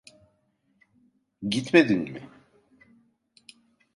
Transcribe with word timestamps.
Gitmedin 1.49 2.11
mi? 2.11 2.29